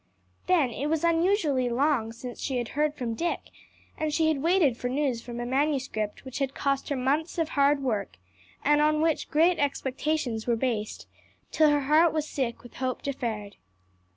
[0.47, 3.51] Then it was unusually long since she had heard from Dick;
[3.95, 7.49] and she had waited for news from a manuscript which had cost her months of
[7.49, 8.17] hard work,
[8.65, 11.05] and on which great expectations were based,
[11.51, 13.57] till her heart was sick with hope deferred.